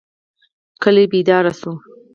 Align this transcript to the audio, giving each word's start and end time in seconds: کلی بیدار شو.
کلی 0.81 1.05
بیدار 1.11 1.45
شو. 1.59 1.71